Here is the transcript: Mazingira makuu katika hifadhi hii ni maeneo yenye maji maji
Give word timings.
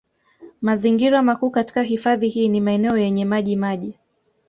Mazingira 0.61 1.21
makuu 1.21 1.49
katika 1.49 1.81
hifadhi 1.83 2.27
hii 2.29 2.47
ni 2.49 2.61
maeneo 2.61 2.97
yenye 2.97 3.25
maji 3.25 3.55
maji 3.55 3.97